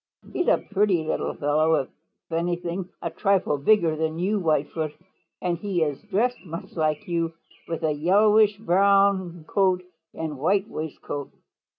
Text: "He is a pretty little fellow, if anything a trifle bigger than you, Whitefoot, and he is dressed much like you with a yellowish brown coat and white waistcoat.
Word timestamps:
"He 0.33 0.39
is 0.41 0.47
a 0.47 0.57
pretty 0.71 1.03
little 1.03 1.35
fellow, 1.35 1.75
if 1.75 1.87
anything 2.31 2.89
a 3.03 3.11
trifle 3.11 3.59
bigger 3.59 3.95
than 3.95 4.17
you, 4.17 4.39
Whitefoot, 4.39 4.93
and 5.43 5.59
he 5.59 5.83
is 5.83 6.01
dressed 6.01 6.43
much 6.43 6.75
like 6.75 7.07
you 7.07 7.33
with 7.67 7.83
a 7.83 7.91
yellowish 7.93 8.57
brown 8.57 9.43
coat 9.47 9.83
and 10.15 10.39
white 10.39 10.67
waistcoat. 10.67 11.31